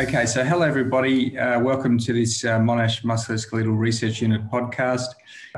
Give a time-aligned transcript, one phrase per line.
[0.00, 1.38] okay, so hello everybody.
[1.38, 5.08] Uh, welcome to this uh, Monash Musculoskeletal Research Unit podcast.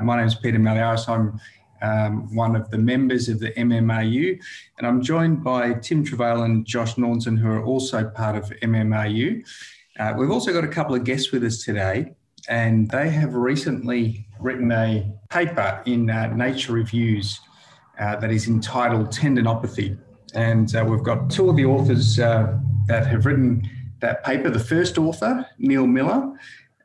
[0.01, 1.07] My name is Peter Malliaras.
[1.07, 1.39] I'm
[1.81, 4.37] um, one of the members of the MMRU,
[4.77, 9.47] and I'm joined by Tim Travail and Josh Naunton, who are also part of MMRU.
[9.97, 12.13] Uh, we've also got a couple of guests with us today,
[12.49, 17.39] and they have recently written a paper in uh, Nature Reviews
[17.97, 19.97] uh, that is entitled Tendinopathy.
[20.35, 23.69] And uh, we've got two of the authors that have written
[24.03, 24.49] that paper.
[24.51, 26.31] The first author, Neal Millar,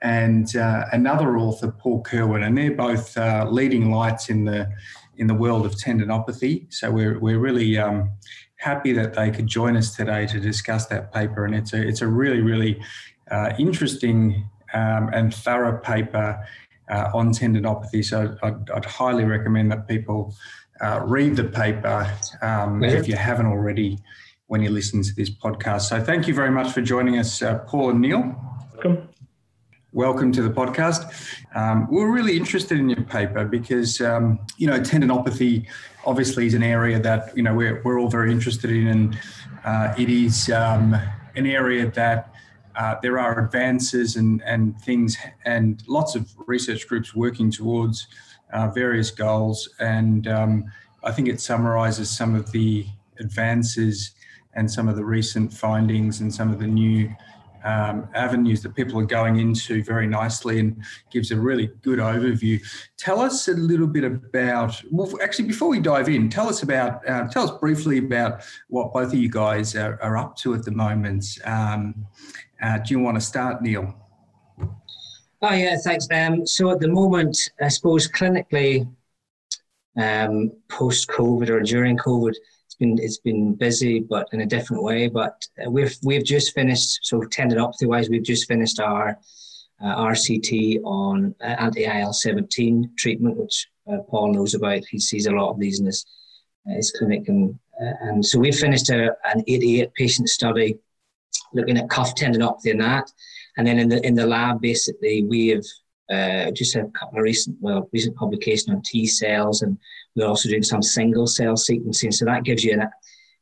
[0.00, 4.70] and uh, another author, Paul Kirwan, and they're both uh, leading lights in the
[5.18, 6.72] in the world of tendinopathy.
[6.72, 8.10] So we're we're really um,
[8.56, 12.00] happy that they could join us today to discuss that paper, and it's a it's
[12.00, 12.80] a really really
[13.30, 16.42] uh, interesting um, and thorough paper
[16.90, 18.04] uh, on tendinopathy.
[18.04, 20.34] So I'd, I'd, highly recommend that people
[20.80, 23.98] uh, read the paper um, if you haven't already
[24.48, 25.82] when you listen to this podcast.
[25.82, 28.34] So thank you very much for joining us, uh, Paul and Neal.
[28.72, 29.08] Welcome.
[29.92, 31.12] Welcome to the podcast.
[31.54, 35.66] Um, we're really interested in your paper because, um, you know, tendinopathy
[36.06, 38.86] obviously is an area that, you know, we're, we're all very interested in.
[38.86, 39.18] And
[39.64, 40.94] uh, it is um,
[41.36, 42.32] an area that
[42.74, 48.06] uh, there are advances and, and things and lots of research groups working towards
[48.54, 49.68] uh, various goals.
[49.78, 50.72] And um,
[51.04, 52.86] I think it summarizes some of the
[53.20, 54.12] advances
[54.58, 57.08] and some of the recent findings and some of the new
[57.64, 62.60] um, avenues that people are going into very nicely and gives a really good overview.
[62.96, 67.08] Tell us a little bit about, well, actually, before we dive in, tell us about,
[67.08, 70.64] uh, tell us briefly about what both of you guys are, are up to at
[70.64, 71.24] the moment.
[71.44, 72.06] Um,
[72.62, 73.94] uh, do you want to start, Neal?
[75.40, 76.08] Oh, yeah, thanks.
[76.52, 78.88] So at the moment, I suppose clinically,
[79.96, 82.34] um, post COVID or during COVID,
[82.78, 85.08] been it's been busy, but in a different way.
[85.08, 87.00] But uh, we've we've just finished.
[87.02, 89.18] So tendinopathy wise, we've just finished our
[89.82, 94.84] uh, RCT on uh, anti IL seventeen treatment, which uh, Paul knows about.
[94.90, 96.04] He sees a lot of these in his
[96.68, 100.78] uh, his clinic, and uh, and so we finished a, an eighty eight patient study
[101.52, 103.10] looking at cuff tendinopathy and that.
[103.56, 107.56] And then in the in the lab, basically, we have just a couple of recent
[107.60, 109.78] well recent publication on T cells, and
[110.16, 112.12] we're also doing some single cell sequencing.
[112.12, 112.90] So that gives you that.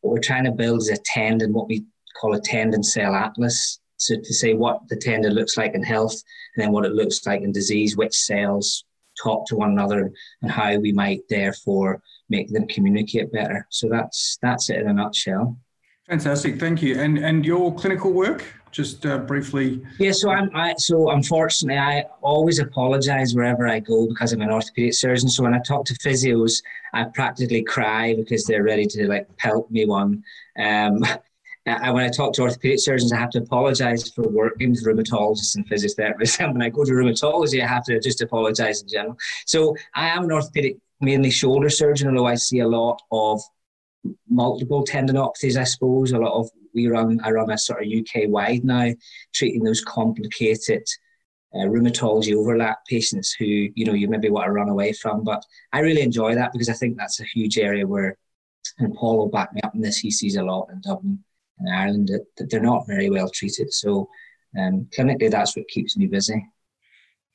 [0.01, 1.85] what we're trying to build is a tendon, what we
[2.21, 3.81] call a tendon cell atlas.
[3.99, 6.21] So to say what the tendon looks like in health,
[6.55, 8.85] and then what it looks like in disease, which cells
[9.23, 10.13] talk to one another,
[10.43, 13.67] and how we might therefore make them communicate better.
[13.71, 15.59] So that's that's it in a nutshell.
[16.09, 17.01] Fantastic, thank you.
[17.01, 18.45] And and your clinical work,
[18.77, 19.81] just uh, briefly.
[19.99, 24.51] Yeah, so I'm I, so unfortunately I always apologise wherever I go because I'm an
[24.51, 25.31] orthopedic surgeon.
[25.31, 29.71] So when I talk to physios, I practically cry because they're ready to like pelt
[29.71, 30.23] me one.
[30.59, 30.99] Um,
[31.65, 35.67] when I talk to orthopedic surgeons, I have to apologise for working with rheumatologists and
[35.69, 36.39] physiotherapists.
[36.45, 39.17] And when I go to rheumatology, I have to just apologise in general.
[39.47, 43.41] So I am an orthopedic, mainly shoulder surgeon, although I see a lot of
[44.29, 46.13] multiple tendinopathies, I suppose.
[46.13, 48.93] A lot of we run, I run a sort of UK wide now,
[49.35, 50.85] treating those complicated
[51.55, 55.25] uh, rheumatology overlap patients who you know you maybe want to run away from.
[55.25, 55.43] But
[55.73, 58.17] I really enjoy that because I think that's a huge area where,
[58.79, 59.99] and Paul will back me up in this.
[59.99, 61.25] He sees a lot in Dublin
[61.59, 63.73] and Ireland that, that they're not very well treated.
[63.73, 64.09] So
[64.59, 66.47] um, clinically, that's what keeps me busy.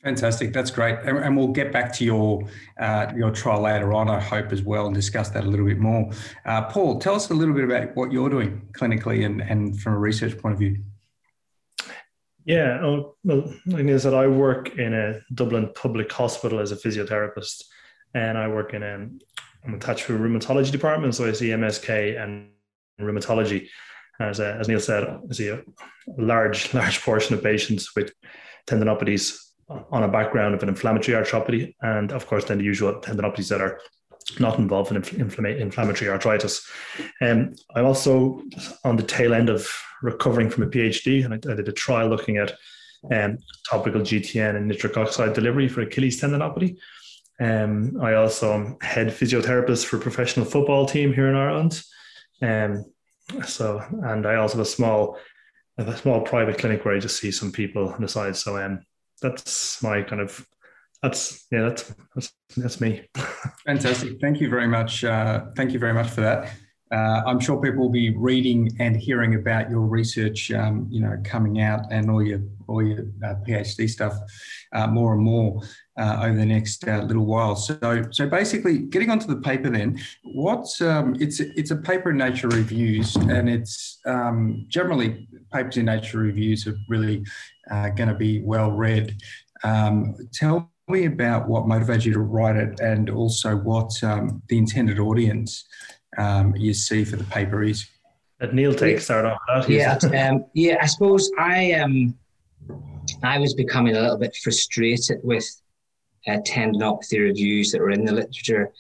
[0.03, 2.41] Fantastic, that's great, and, and we'll get back to your
[2.79, 5.77] uh, your trial later on, I hope as well, and discuss that a little bit
[5.77, 6.09] more.
[6.43, 9.93] Uh, Paul, tell us a little bit about what you're doing clinically and, and from
[9.93, 10.83] a research point of view.
[12.45, 13.15] Yeah, well,
[13.67, 17.63] like I said, I work in a Dublin public hospital as a physiotherapist,
[18.15, 19.07] and I work in a
[19.63, 22.49] I'm attached to a rheumatology department, so I see MSK and
[22.99, 23.67] rheumatology.
[24.19, 25.61] As, uh, as Neal said, I see a
[26.17, 28.11] large large portion of patients with
[28.67, 29.50] tendinopathies
[29.91, 33.61] on a background of an inflammatory arthropathy, and of course, then the usual tendinopathies that
[33.61, 33.79] are
[34.39, 36.67] not involved in infl- inflammatory arthritis.
[37.21, 38.41] Um, I'm also
[38.83, 39.67] on the tail end of
[40.01, 42.57] recovering from a PhD, and I, I did a trial looking at
[43.11, 43.37] um,
[43.69, 46.77] topical GTN and nitric oxide delivery for Achilles tendinopathy.
[47.39, 51.81] Um, I also am head physiotherapist for a professional football team here in Ireland.
[52.41, 52.85] Um,
[53.47, 55.17] so, and I also have a small,
[55.77, 58.35] a small private clinic where I just see some people on the side.
[58.35, 58.81] So, um,
[59.21, 60.45] that's my kind of
[61.01, 63.07] that's yeah that's that's, that's me.
[63.65, 64.19] Fantastic.
[64.21, 66.53] Thank you very much uh, thank you very much for that.
[66.91, 71.17] Uh, I'm sure people will be reading and hearing about your research, um, you know,
[71.23, 74.13] coming out and all your all your uh, PhD stuff
[74.73, 75.61] uh, more and more
[75.97, 77.55] uh, over the next uh, little while.
[77.55, 82.17] So, so basically, getting onto the paper, then, what's um, it's it's a paper in
[82.17, 87.23] Nature Reviews, and it's um, generally papers in Nature Reviews are really
[87.69, 89.15] uh, going to be well read.
[89.63, 94.57] Um, tell me about what motivated you to write it, and also what um, the
[94.57, 95.65] intended audience
[96.17, 97.87] um, you see for the paper is.
[98.39, 99.39] That Neal takes start off.
[99.47, 100.77] That, yeah, um, yeah.
[100.81, 102.17] I suppose I um,
[103.23, 105.45] I was becoming a little bit frustrated with
[106.27, 108.71] uh, tendinopathy reviews that were in the literature.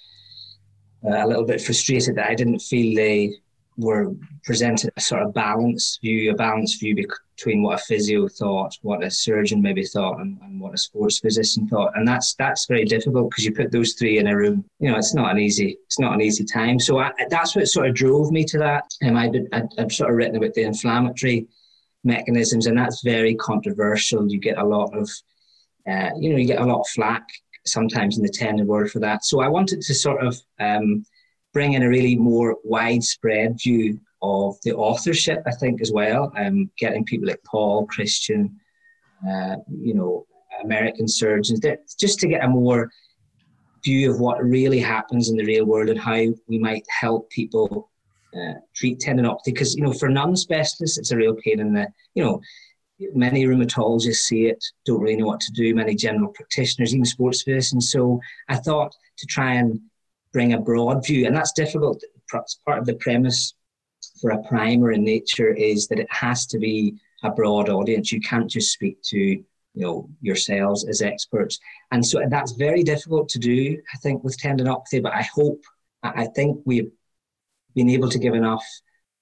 [1.03, 3.33] Uh, a little bit frustrated that I didn't feel they
[3.77, 4.13] were
[4.43, 9.03] presented a sort of balanced view, a balanced view between what a physio thought, what
[9.03, 11.91] a surgeon maybe thought, and, and what a sports physician thought.
[11.95, 14.65] And that's that's very difficult because you put those three in a room.
[14.79, 16.79] You know, it's not an easy it's not an easy time.
[16.79, 18.83] So I, that's what sort of drove me to that.
[19.01, 21.47] And I'd, I'd sort of written about the inflammatory
[22.03, 24.29] mechanisms, and that's very controversial.
[24.29, 25.09] You get a lot of,
[25.89, 27.23] uh, you know, you get a lot of flack
[27.65, 29.23] sometimes in the tendon world for that.
[29.23, 31.05] So I wanted to sort of um,
[31.53, 36.31] bring in a really more widespread view of the authorship, I think, as well.
[36.37, 38.51] Um, getting people like Paul, Kristian,
[39.27, 40.25] uh, you know,
[40.63, 41.59] American surgeons,
[41.99, 42.89] just to get a more
[43.83, 47.89] view of what really happens in the real world and how we might help people
[48.35, 49.45] uh, treat tendinopathy.
[49.45, 52.41] Because, you know, for non specialists, it's a real pain in the, you know,
[53.13, 57.41] many rheumatologists see it, don't really know what to do, many general practitioners, even sports
[57.41, 57.91] physicians.
[57.91, 59.79] So I thought to try and
[60.33, 62.03] bring a broad view, and that's difficult.
[62.29, 63.53] Part of the premise
[64.21, 68.11] for a primer in nature is that it has to be a broad audience.
[68.11, 69.45] You can't just speak to you
[69.75, 71.59] know yourselves as experts,
[71.91, 73.77] and so that's very difficult to do.
[73.93, 75.61] I think with tendinopathy, but I hope
[76.03, 76.91] I think we've
[77.75, 78.65] been able to give enough.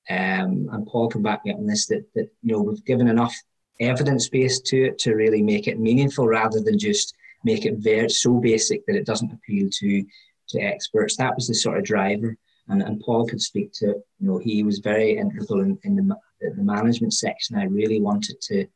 [0.09, 3.07] Um, and Paul can back me up on this that, that you know we've given
[3.07, 3.35] enough
[3.79, 8.09] evidence base to it to really make it meaningful rather than just make it very
[8.09, 10.03] so basic that it doesn't appeal to
[10.49, 11.17] to experts.
[11.17, 12.35] That was the sort of driver.
[12.67, 16.15] And, and Paul could speak to, you know, he was very integral in, in the,
[16.39, 17.57] the management section.
[17.57, 18.67] I really wanted to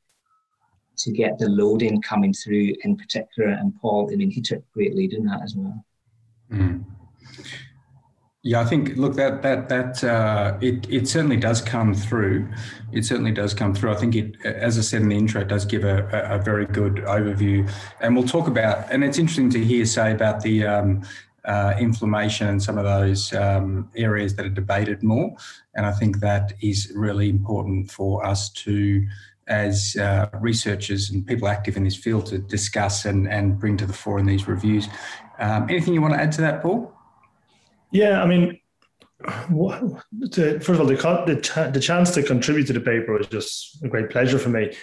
[0.96, 3.50] to get the loading coming through in particular.
[3.50, 5.84] And Paul, I mean, he took great lead in that as well.
[6.52, 6.84] Mm.
[8.46, 12.50] Yeah, I think look that that that uh, it it certainly does come through.
[12.92, 13.94] It certainly does come through.
[13.94, 16.66] I think it, as I said in the intro, it does give a, a, very
[16.66, 17.72] good overview,
[18.02, 18.92] and we'll talk about.
[18.92, 21.04] And it's interesting to hear say about the um,
[21.46, 25.36] uh, inflammation and some of those um, areas that are debated more.
[25.76, 29.06] And I think that is really important for us to,
[29.48, 33.86] as uh, researchers and people active in this field, to discuss and and bring to
[33.86, 34.88] the fore in these reviews.
[35.40, 36.94] Um, anything you want to add to that, Paul?
[37.92, 38.60] Yeah, I mean,
[40.32, 43.84] to, first of all, the, the, the chance to contribute to the paper was just
[43.84, 44.76] a great pleasure for me.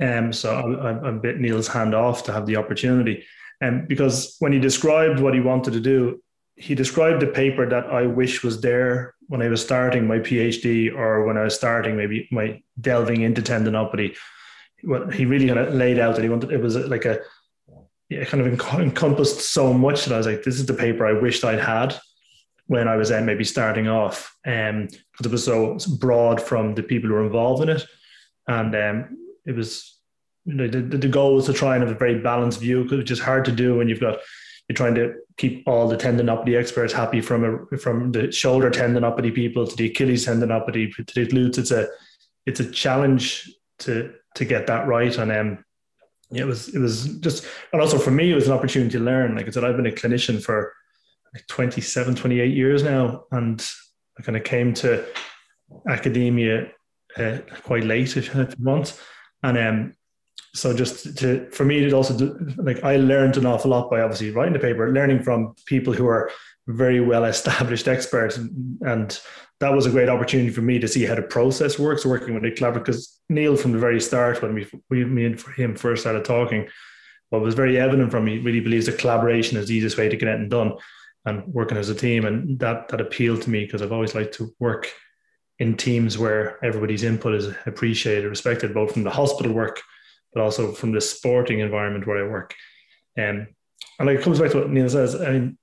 [0.00, 3.24] Um, so I'm, I'm a bit Neal's hand off to have the opportunity.
[3.60, 6.22] And because when he described what he wanted to do,
[6.56, 10.94] he described the paper that I wish was there when I was starting my PhD
[10.94, 14.16] or when I was starting maybe my delving into tendinopathy.
[14.82, 17.20] What he really kind of laid out that he wanted it was like a
[18.08, 21.12] it kind of encompassed so much that I was like, this is the paper I
[21.12, 21.98] wished I'd had
[22.66, 26.82] when I was then maybe starting off, um, because it was so broad from the
[26.82, 27.84] people who were involved in it,
[28.48, 29.95] and um, it was
[30.46, 33.44] the, the goal was to try and have a very balanced view, which is hard
[33.46, 34.18] to do when you've got
[34.68, 39.32] you're trying to keep all the tendinopathy experts happy from a, from the shoulder tendinopathy
[39.32, 41.58] people to the Achilles tendinopathy to the glutes.
[41.58, 41.88] It's a
[42.46, 45.64] it's a challenge to to get that right, and um,
[46.32, 49.36] it was it was just and also for me it was an opportunity to learn.
[49.36, 50.72] Like I said, I've been a clinician for
[51.36, 53.24] like 27, 28 years now.
[53.30, 53.64] And
[54.18, 55.04] I kind of came to
[55.88, 56.68] academia
[57.16, 58.98] uh, quite late, if you want.
[59.42, 59.96] And um,
[60.56, 64.00] so just to, for me, it also, do, like I learned an awful lot by
[64.00, 66.30] obviously writing the paper, learning from people who are
[66.66, 68.36] very well established experts.
[68.36, 69.20] And, and
[69.60, 72.44] that was a great opportunity for me to see how the process works, working with
[72.44, 72.84] a collaborator.
[72.84, 76.68] Because Neil, from the very start, when we, we, me and him first started talking,
[77.30, 80.16] what was very evident from me really believes that collaboration is the easiest way to
[80.16, 80.74] get it done
[81.24, 82.24] and working as a team.
[82.24, 84.90] And that that appealed to me because I've always liked to work
[85.58, 89.80] in teams where everybody's input is appreciated, respected, both from the hospital work,
[90.36, 92.54] but also from the sporting environment where I work.
[93.18, 93.46] Um,
[93.98, 95.14] and like it comes back to what Neal says.
[95.14, 95.58] I mean,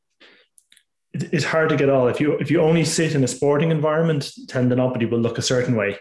[1.14, 2.08] it, it's hard to get all.
[2.08, 5.76] If you if you only sit in a sporting environment, tendinopathy will look a certain
[5.76, 6.00] way,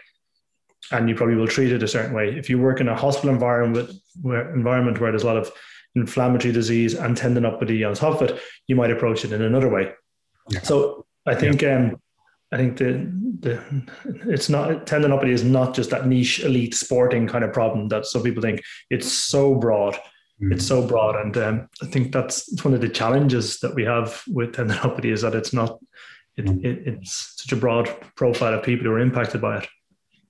[0.91, 2.35] and you probably will treat it a certain way.
[2.35, 3.91] If you work in a hospital environment
[4.23, 5.51] where environment where there's a lot of
[5.95, 9.91] inflammatory disease and tendinopathy on top of it, you might approach it in another way.
[10.49, 10.61] Yeah.
[10.61, 12.01] So I think um,
[12.53, 13.61] I think the the
[14.27, 18.21] it's not tendinopathy is not just that niche elite sporting kind of problem that some
[18.21, 18.61] people think.
[18.91, 19.95] It's so broad.
[20.41, 20.53] Mm.
[20.53, 24.21] It's so broad, and um, I think that's one of the challenges that we have
[24.27, 25.79] with tendinopathy is that it's not.
[26.37, 26.63] It, mm.
[26.63, 29.67] it, it's such a broad profile of people who are impacted by it.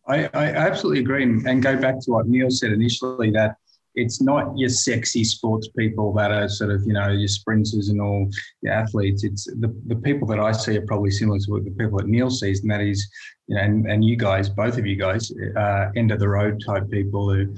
[0.08, 3.56] I, I absolutely agree, and go back to what Neal said initially that
[3.96, 8.02] it's not your sexy sports people that are sort of you know your sprinters and
[8.02, 8.30] all
[8.62, 9.24] your athletes.
[9.24, 12.08] It's the, the people that I see are probably similar to what the people that
[12.08, 13.08] Neal sees, and that is
[13.48, 16.62] you know and, and you guys, both of you guys, uh, end of the road
[16.66, 17.54] type people who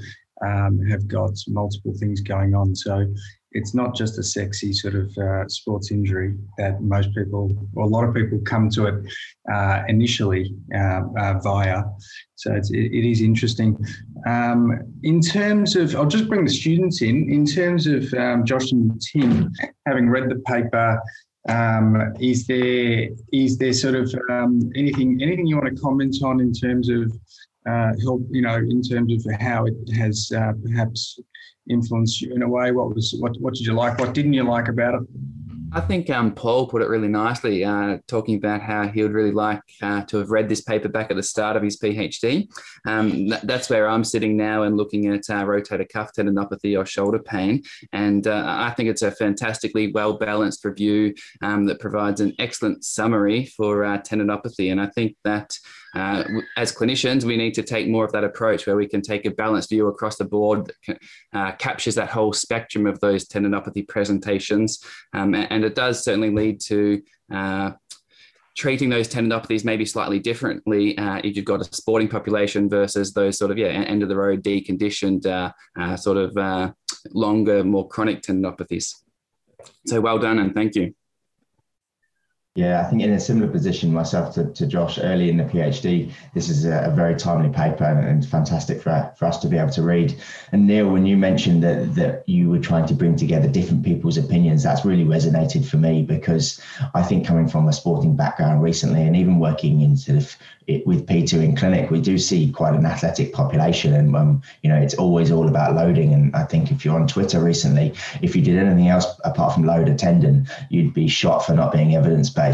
[0.45, 2.75] um, have got multiple things going on.
[2.75, 3.07] So
[3.55, 7.87] it's not just a sexy sort of uh, sports injury that most people, or a
[7.87, 8.95] lot of people, come to it
[9.51, 11.83] uh, initially uh, uh via.
[12.35, 13.77] So it, it is interesting.
[14.27, 17.31] Um, in terms of, I'll just bring the students in.
[17.31, 19.51] In terms of um, Josh and Tim,
[19.87, 21.01] having read the paper,
[21.47, 26.41] um, is there is there sort of um, anything anything you want to comment on
[26.41, 27.11] in terms of
[27.65, 31.19] uh, help, you know, in terms of how it has uh, perhaps
[31.69, 32.71] influenced you in a way?
[32.71, 33.99] What was what what did you like?
[33.99, 35.07] What didn't you like about it?
[35.75, 39.33] I think um, Paul put it really nicely, uh, talking about how he would really
[39.33, 42.47] like uh, to have read this paper back at the start of his PhD.
[42.85, 46.85] Um, th- that's where I'm sitting now and looking at uh, rotator cuff tendinopathy or
[46.85, 47.61] shoulder pain.
[47.91, 52.85] And uh, I think it's a fantastically well balanced review um, that provides an excellent
[52.85, 54.71] summary for uh, tendinopathy.
[54.71, 55.57] And I think that
[55.95, 56.23] uh,
[56.57, 59.31] as clinicians, we need to take more of that approach where we can take a
[59.31, 60.99] balanced view across the board that
[61.33, 64.83] uh, captures that whole spectrum of those tendinopathy presentations.
[65.13, 67.01] Um, and it does certainly lead to
[67.33, 67.71] uh,
[68.57, 73.37] treating those tendinopathies maybe slightly differently uh, if you've got a sporting population versus those
[73.37, 76.73] sort of yeah end of the road deconditioned uh, uh, sort of
[77.11, 78.93] longer more chronic tendinopathies
[79.85, 80.93] so well done and thank you
[82.55, 86.13] yeah, I think in a similar position myself to, to Josh early in the PhD,
[86.33, 89.57] this is a, a very timely paper and, and, fantastic for, for us to be
[89.57, 90.15] able to read.
[90.53, 94.17] And Neal, when you mentioned that, that you were trying to bring together different people's
[94.17, 96.61] opinions, that's really resonated for me because
[96.93, 100.35] I think coming from a sporting background recently and even working into the,
[100.67, 104.69] it, with Peter in clinic, we do see quite an athletic population, and um, you
[104.69, 106.13] know it's always all about loading.
[106.13, 109.65] And I think if you're on Twitter recently, if you did anything else apart from
[109.65, 112.44] load a tendon, you'd be shot for not being evidence based.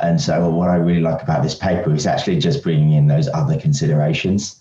[0.00, 3.28] And so, what I really like about this paper is actually just bringing in those
[3.28, 4.60] other considerations.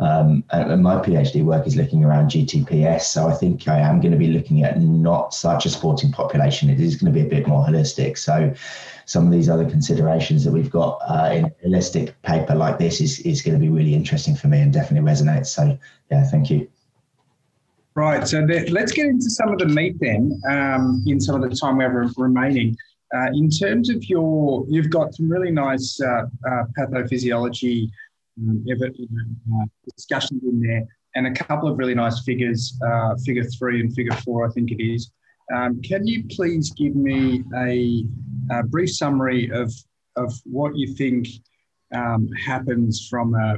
[0.00, 3.02] Um, and my PhD work is looking around GTPS.
[3.02, 6.70] So I think I am going to be looking at not such a sporting population.
[6.70, 8.16] It is going to be a bit more holistic.
[8.16, 8.54] So
[9.06, 13.00] some of these other considerations that we've got uh, in a holistic paper like this
[13.00, 15.46] is, is going to be really interesting for me and definitely resonates.
[15.46, 15.76] So
[16.12, 16.68] yeah, thank you.
[17.96, 18.28] Right.
[18.28, 21.78] So let's get into some of the meat then um, in some of the time
[21.78, 22.76] we have remaining.
[23.14, 27.88] Uh, in terms of your, you've got some really nice uh, uh, pathophysiology
[28.38, 29.64] um, uh,
[29.96, 34.12] discussions in there, and a couple of really nice figures, uh, figure three and figure
[34.12, 35.10] four, I think it is.
[35.54, 38.04] Um, can you please give me a,
[38.50, 39.72] a, brief summary of,
[40.16, 41.26] of what you think
[41.94, 43.56] um, happens from a,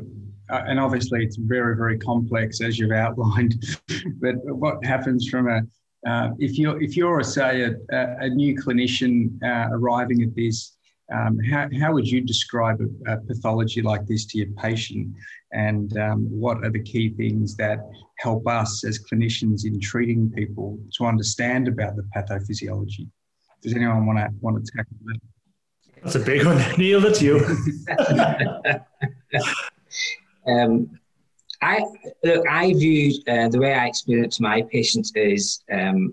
[0.50, 3.64] and obviously it's very, very complex as you've outlined,
[4.21, 5.62] but what happens from a,
[6.07, 10.76] uh, if you're, if you're, say, a, a new clinician uh, arriving at this,
[11.12, 15.09] um, how, how would you describe a, a, pathology like this to your patient?
[15.52, 17.80] And um, what are the key things that
[18.19, 23.09] help us as clinicians in treating people to understand about the pathophysiology?
[23.61, 25.21] Does anyone want to want to tackle that?
[26.02, 27.00] That's a big one, Neal.
[27.00, 27.38] That's you.
[30.47, 31.00] um,
[31.62, 31.85] I
[32.25, 32.45] look.
[32.49, 36.11] I view uh, the way I to my patients is um,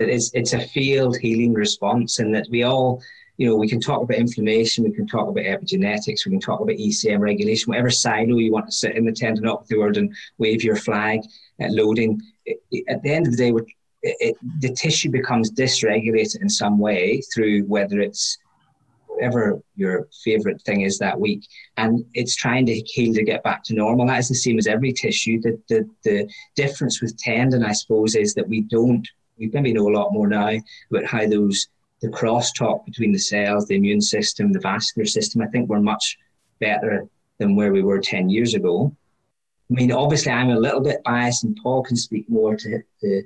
[0.00, 3.02] it's it's a field healing response, and that we all
[3.36, 6.60] you know, we can talk about inflammation, we can talk about epigenetics, we can talk
[6.60, 10.62] about ECM regulation, whatever silo you want to sit in the tendinopathy world and wave
[10.62, 11.20] your flag
[11.60, 12.20] at loading.
[12.46, 13.52] It, it, at the end of the day,
[14.02, 18.38] it, the tissue becomes dysregulated in some way through whether it's
[19.14, 23.62] whatever your favorite thing is that week and it's trying to heal to get back
[23.64, 27.64] to normal that is the same as every tissue the, the, the difference with tendon
[27.64, 30.50] i suppose is that we don't we maybe know a lot more now
[30.90, 31.68] about how those
[32.04, 36.18] the crosstalk between the cells, the immune system, the vascular system, I think we're much
[36.60, 37.06] better
[37.38, 38.94] than where we were 10 years ago.
[39.70, 43.24] I mean, obviously, I'm a little bit biased, and Paul can speak more to the,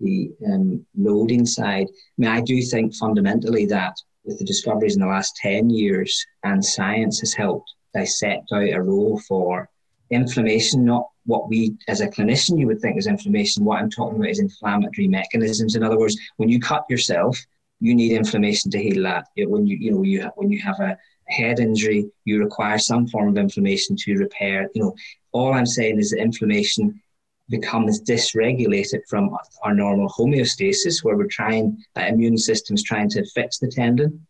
[0.00, 1.86] the um, loading side.
[1.90, 6.24] I mean, I do think fundamentally that with the discoveries in the last 10 years,
[6.42, 9.68] and science has helped dissect out a role for
[10.10, 13.64] inflammation, not what we as a clinician you would think is inflammation.
[13.64, 15.74] What I'm talking about is inflammatory mechanisms.
[15.74, 17.38] In other words, when you cut yourself,
[17.80, 19.26] you need inflammation to heal that.
[19.36, 20.96] When you you know you have, when you have a
[21.28, 24.68] head injury, you require some form of inflammation to repair.
[24.74, 24.94] You know,
[25.32, 27.00] all I'm saying is that inflammation
[27.48, 33.58] becomes dysregulated from our normal homeostasis, where we're trying, that immune system's trying to fix
[33.58, 34.26] the tendon.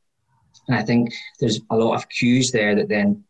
[0.68, 3.22] And I think there's a lot of cues there that then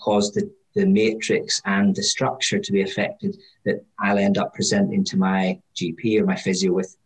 [0.00, 5.04] cause the, the matrix and the structure to be affected that I'll end up presenting
[5.04, 6.96] to my GP or my physio with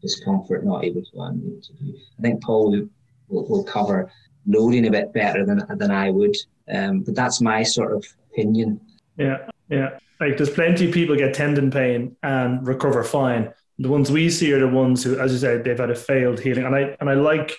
[0.00, 1.98] discomfort, not able to, do.
[2.18, 2.88] I think Paul will,
[3.28, 4.10] will, will, cover
[4.46, 6.36] loading a bit better than, than I would,
[6.72, 8.80] um, but that's my sort of opinion.
[9.16, 9.98] Yeah, yeah.
[10.20, 13.52] Like there's plenty of people get tendon pain and recover fine.
[13.78, 16.40] The ones we see are the ones who, as you said, they've had a failed
[16.40, 16.64] healing.
[16.64, 17.54] And I and I like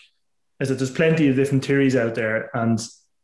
[0.60, 2.50] is that there's plenty of different theories out there.
[2.56, 2.80] And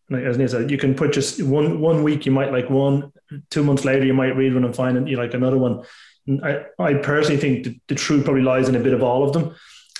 [0.09, 3.11] like as Neal said, you can put just one one week you might like one,
[3.49, 5.83] two months later you might read one and find you like another one.
[6.43, 9.33] I, I personally think the, the truth probably lies in a bit of all of
[9.33, 9.55] them.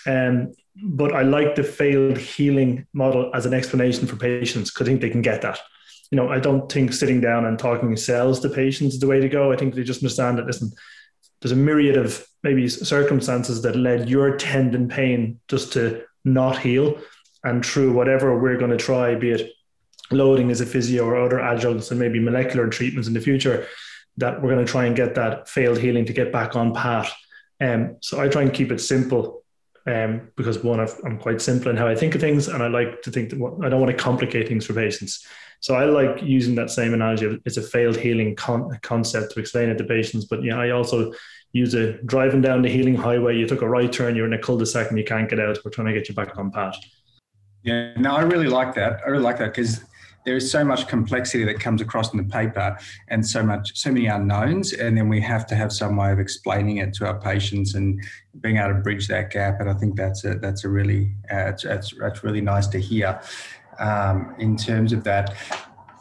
[0.06, 4.90] Um, but I like the failed healing model as an explanation for patients because I
[4.90, 5.60] think they can get that
[6.14, 9.20] you know, I don't think sitting down and talking cells to patients is the way
[9.20, 9.52] to go.
[9.52, 10.72] I think they just understand that, listen,
[11.42, 17.02] there's a myriad of maybe circumstances that led your tendon pain just to not heal.
[17.44, 19.54] And through whatever we're going to try, be it
[20.12, 23.66] loading as a physio or other adjuncts and maybe molecular treatments in the future,
[24.18, 27.12] that we're going to try and get that failed healing to get back on path.
[27.60, 29.44] Um, so I try and keep it simple
[29.88, 32.68] um, because one, i am quite simple in how I think of things, and I
[32.68, 35.26] like to think that I don't want to complicate things for patients.
[35.64, 37.40] So I like using that same analogy.
[37.46, 40.26] It's a failed healing con- concept to explain it to patients.
[40.26, 41.14] But yeah, I also
[41.54, 43.38] use it driving down the healing highway.
[43.38, 45.58] You took a right turn, you're in a cul-de-sac and you can't get out.
[45.64, 46.76] We're trying to get you back on path.
[47.64, 49.00] Yeah, no, I really like that.
[49.06, 49.80] I really like that because
[50.26, 52.78] there is so much complexity that comes across in the paper
[53.08, 56.20] and so much so many unknowns and then we have to have some way of
[56.20, 58.02] explaining it to our patients and
[58.40, 61.50] being able to bridge that gap and i think that's a that's a really uh,
[61.50, 63.20] it's, it's, it's really nice to hear
[63.80, 65.36] um, in terms of that.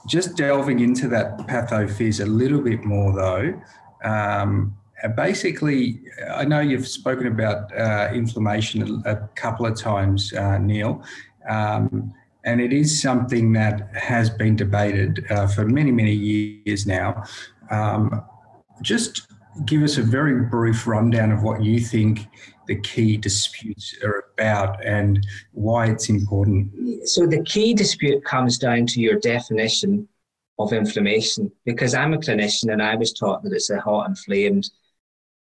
[0.06, 3.62] Just delving into that pathophys a little bit more, though.
[4.04, 4.76] Um,
[5.16, 6.00] basically,
[6.34, 11.04] I know you've spoken about uh, inflammation a, couple of times, uh, Neal,
[11.48, 12.12] um,
[12.44, 17.22] and it is something that has been debated uh, for many, many years now.
[17.70, 18.24] Um,
[18.82, 19.28] just
[19.64, 22.26] give us a very brief rundown of what you think
[22.74, 27.06] the key disputes are about and why it's important?
[27.08, 30.08] So, the key dispute comes down to your definition
[30.58, 34.70] of inflammation because I'm a clinician and I was taught that it's a hot, inflamed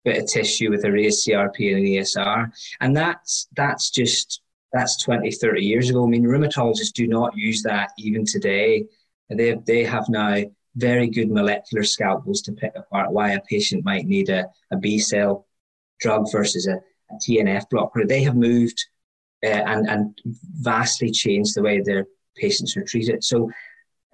[0.05, 2.51] bit of tissue with a raised CRP and an ESR.
[2.81, 6.05] And that's, that's just, that's 20, 30 years ago.
[6.05, 8.87] I mean, rheumatologists do not use that even today.
[9.31, 10.43] They, they have now
[10.75, 14.99] very good molecular scalpels to pick apart why a patient might need a, a B
[14.99, 15.47] cell
[16.01, 16.81] drug versus a, a
[17.21, 18.07] TNF blocker.
[18.07, 18.85] They have moved
[19.45, 20.19] uh, and, and
[20.61, 23.25] vastly changed the way their patients are treated.
[23.25, 23.51] So,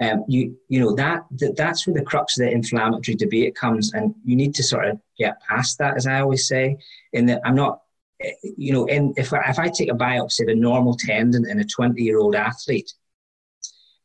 [0.01, 3.93] um, you you know that, that that's where the crux of the inflammatory debate comes,
[3.95, 6.79] and you need to sort of get past that, as I always say.
[7.13, 7.81] In that I'm not,
[8.21, 11.49] eh, you know, in if I, if I take a biopsy of a normal tendon
[11.49, 12.93] in a 20 year old athlete,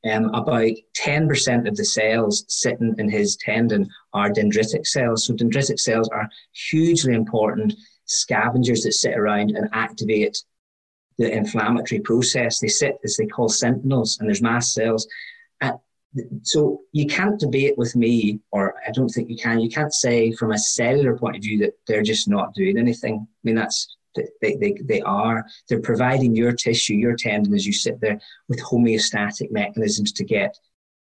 [0.09, 5.25] um, about 10% of the cells sitting in his tendon are dendritic cells.
[5.25, 7.73] So dendritic cells are hugely important
[8.13, 10.43] scavengers that sit around and activate
[11.17, 12.59] the inflammatory process.
[12.59, 15.07] They sit as they call sentinels, and there's mast cells.
[15.61, 15.73] Uh,
[16.43, 19.59] so you can't debate with me, or I don't think you can.
[19.59, 23.15] You can't say from a cellular point of view that they're just not doing anything.
[23.19, 25.45] I mean, that's they, they, they are.
[25.67, 30.55] They're providing your tissue, your tendon, as you sit there with homeostatic mechanisms to get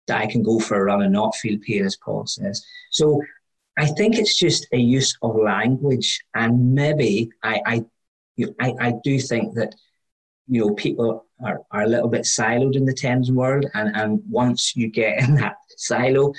[0.07, 2.64] that I can go for a run and not feel pain, as Paul says.
[2.90, 3.22] So
[3.78, 7.85] I think it's just a use of language, and maybe I I,
[8.37, 9.74] you I, I do think that
[10.48, 14.22] you know people are, are a little bit siloed in the tendon world, and and
[14.28, 16.32] once you get in that silo,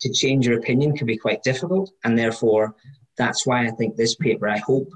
[0.00, 2.74] to change your opinion can be quite difficult, and therefore
[3.16, 4.88] that's why I think this paper I hope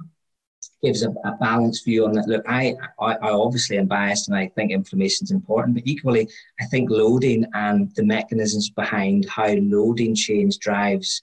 [0.82, 2.28] gives a, a balanced view on that.
[2.28, 6.28] Look, I, I, I obviously am biased, and I think inflammation is important, but equally
[6.60, 11.22] I think loading and the mechanisms behind how loading change drives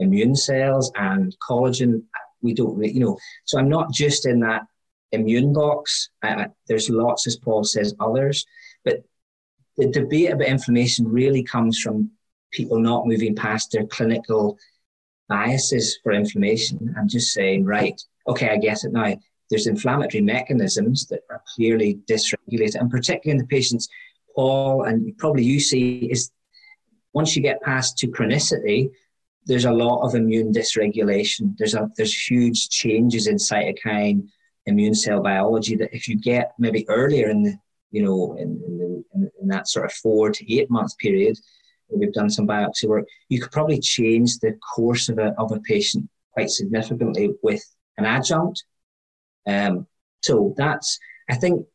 [0.00, 2.02] immune cells and collagen.
[2.42, 4.62] We don't, you know, so I'm not just in that
[5.12, 6.08] immune box.
[6.22, 8.44] I, there's lots, as Paul says, others.
[8.84, 9.04] But
[9.76, 12.10] the debate about inflammation really comes from
[12.50, 14.58] people not moving past their clinical
[15.28, 19.14] biases for inflammation and just saying, right, okay, I get it now.
[19.48, 23.88] There's inflammatory mechanisms that are clearly dysregulated, and particularly in the patients,
[24.34, 26.30] Paul, and probably you see, is
[27.12, 28.90] once you get past to chronicity,
[29.50, 31.56] there's a lot of immune dysregulation.
[31.58, 34.28] There's a there's huge changes in cytokine
[34.66, 37.54] immune cell biology that if you get maybe earlier in the
[37.90, 41.36] you know in, in the, in in, that sort of four to eight month period,
[41.88, 45.58] we've done some biopsy work, you could probably change the course of a, of a
[45.60, 47.62] patient quite significantly with
[47.98, 48.64] an adjunct.
[49.48, 49.88] Um,
[50.22, 50.96] so that's,
[51.28, 51.66] I think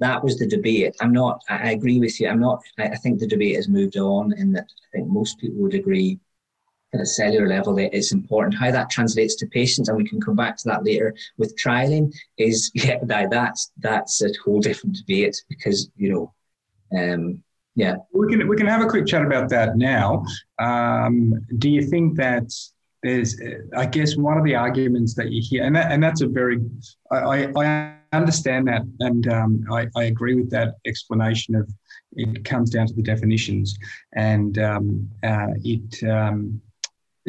[0.00, 0.96] that was the debate.
[1.00, 2.28] I'm not, I agree with you.
[2.28, 5.60] I'm not, I think the debate has moved on in that I think most people
[5.62, 6.18] would agree
[6.92, 8.58] at a cellular level that it's important.
[8.58, 12.12] How that translates to patients, and we can come back to that later with trialing,
[12.36, 16.34] is yeah, that, that's that's a whole different debate because you know,
[16.98, 17.42] um,
[17.76, 17.96] yeah.
[18.12, 20.24] We can we can have a quick chat about that now.
[20.58, 22.50] Um, do you think that
[23.02, 23.40] there's,
[23.76, 26.60] I guess, one of the arguments that you hear, and that, and that's a very,
[27.10, 31.68] I, I understand that, and um, I, I agree with that explanation of
[32.12, 33.78] it comes down to the definitions,
[34.14, 36.60] and um, uh, it um,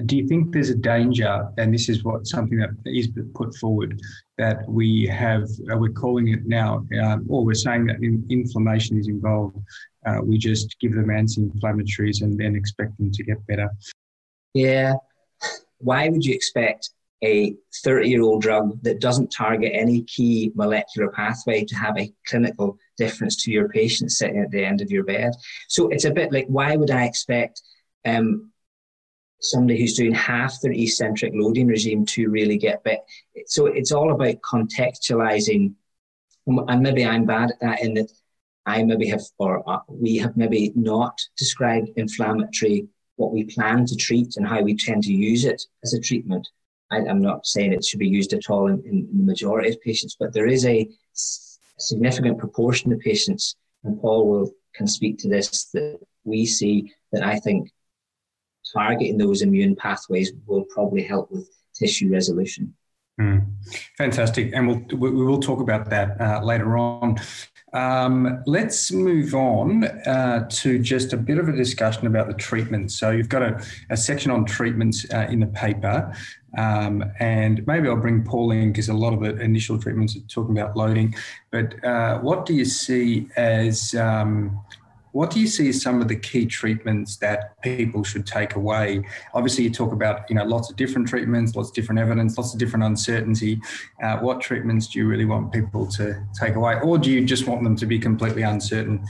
[0.05, 3.99] do you think there's a danger, and this is what something that is put forward,
[4.37, 8.97] that we have, uh, we're calling it now, um, or we're saying that in, inflammation
[8.97, 9.57] is involved.
[10.05, 13.69] Uh, we just give them anti-inflammatories and then expect them to get better.
[14.53, 14.93] Yeah.
[15.79, 16.91] Why would you expect
[17.23, 22.11] a 30 year old drug that doesn't target any key molecular pathway to have a
[22.27, 25.33] clinical difference to your patient sitting at the end of your bed?
[25.67, 27.61] So it's a bit like, why would I expect
[28.05, 28.51] um,
[29.41, 33.01] somebody who's doing half their eccentric loading regime to really get bit.
[33.47, 35.73] So it's all about contextualizing.
[36.47, 38.11] And maybe I'm bad at that in that
[38.65, 43.95] I maybe have, or uh, we have maybe not described inflammatory, what we plan to
[43.95, 46.47] treat and how we tend to use it as a treatment.
[46.91, 49.81] I, am not saying it should be used at all in, in the majority of
[49.81, 50.87] patients, but there is a
[51.77, 57.23] significant proportion of patients, and Paul will can speak to this, that we see that
[57.23, 57.69] I think
[58.73, 62.73] targeting those immune pathways will probably help with tissue resolution.
[63.19, 63.45] Mm,
[63.97, 67.17] fantastic, and we'll we will talk about that uh, later on.
[67.73, 72.95] Um, let's move on uh, to just a bit of a discussion about the treatments.
[72.95, 76.13] So you've got a, a section on treatments uh, in the paper,
[76.57, 80.21] um, and maybe I'll bring Paul in because a lot of the initial treatments are
[80.21, 81.15] talking about loading.
[81.49, 84.59] But uh, what do you see as um,
[85.11, 89.03] what do you see as some of the key treatments that people should take away?
[89.33, 92.53] Obviously, you talk about you know lots of different treatments, lots of different evidence, lots
[92.53, 93.59] of different uncertainty.
[94.01, 97.47] Uh, what treatments do you really want people to take away, or do you just
[97.47, 99.03] want them to be completely uncertain?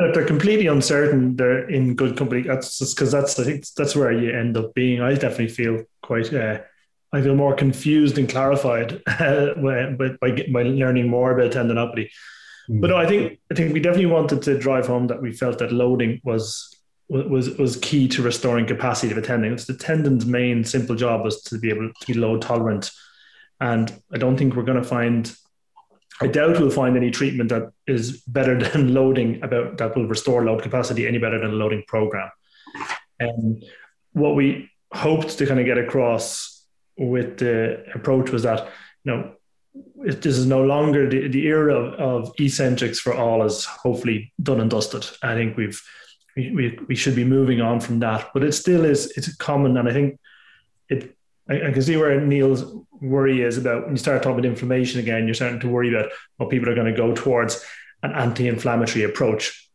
[0.00, 2.42] If they're completely uncertain, they're in good company.
[2.42, 5.00] That's because that's I think that's where you end up being.
[5.00, 6.32] I definitely feel quite.
[6.32, 6.60] Uh,
[7.10, 12.10] I feel more confused and clarified uh, by, by, by learning more about tendinopathy.
[12.68, 12.80] Hmm.
[12.80, 15.58] But no, I think I think we definitely wanted to drive home that we felt
[15.58, 16.74] that loading was
[17.08, 19.52] was was key to restoring capacity of attending.
[19.52, 22.90] It's the tendon's main simple job was to be able to be load tolerant,
[23.60, 25.34] and I don't think we're going to find.
[26.20, 30.44] I doubt we'll find any treatment that is better than loading about that will restore
[30.44, 32.30] load capacity any better than a loading program.
[33.18, 33.64] And
[34.12, 36.64] what we hoped to kind of get across
[36.98, 38.68] with the approach was that
[39.04, 39.32] you know
[39.96, 44.60] this is no longer the, the era of, of eccentrics for all is hopefully done
[44.60, 45.06] and dusted.
[45.22, 45.82] I think we've
[46.36, 49.76] we, we, we should be moving on from that, but it still is it's common,
[49.76, 50.18] and I think
[50.88, 51.14] it.
[51.50, 52.64] I, I can see where Neal's
[53.00, 55.26] worry is about when you start talking about inflammation again.
[55.26, 57.64] You're starting to worry about what people are going to go towards
[58.02, 59.68] an anti-inflammatory approach,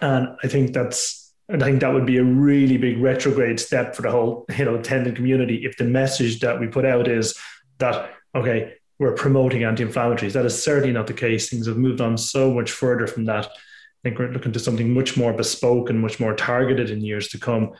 [0.00, 3.94] and I think that's and I think that would be a really big retrograde step
[3.94, 7.38] for the whole you know tendon community if the message that we put out is
[7.78, 10.34] that okay we're promoting anti-inflammatories.
[10.34, 11.48] That is certainly not the case.
[11.48, 13.46] Things have moved on so much further from that.
[13.46, 17.28] I think we're looking to something much more bespoke and much more targeted in years
[17.28, 17.72] to come.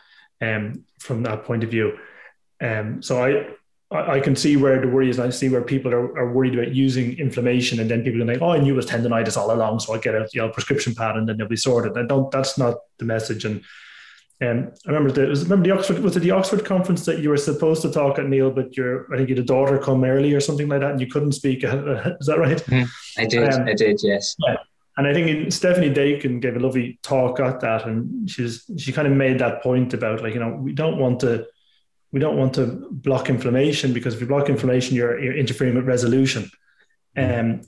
[0.43, 1.99] Um, from that point of view,
[2.63, 3.45] um, so I
[3.91, 5.19] I can see where the worry is.
[5.19, 8.41] I see where people are, are worried about using inflammation, and then people are like,
[8.41, 10.95] "Oh, I knew it was tendonitis all along, so I get a you know, prescription
[10.95, 12.31] pad, and then they'll be sorted." I don't.
[12.31, 13.45] That's not the message.
[13.45, 13.63] And
[14.43, 17.29] um, I remember the was, remember the Oxford was it the Oxford conference that you
[17.29, 20.03] were supposed to talk at Neal, but your I think you had a daughter come
[20.03, 21.59] early or something like that, and you couldn't speak.
[21.65, 22.57] Is that right?
[22.57, 23.53] Mm, I did.
[23.53, 24.01] Um, I did.
[24.03, 24.37] Yes.
[24.39, 24.57] Yeah.
[24.97, 29.07] And I think Stephanie Dakin gave a lovely talk at that, and she's she kind
[29.07, 31.47] of made that point about like you know we don't want to
[32.13, 35.87] we don't want to block inflammation because if you block inflammation, you're, you're interfering with
[35.87, 36.51] resolution.
[37.17, 37.63] Um,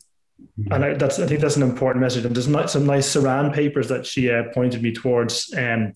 [0.71, 2.25] and I, that's I think that's an important message.
[2.25, 5.53] And there's some nice Serhan papers that she uh, pointed me towards.
[5.57, 5.93] Um,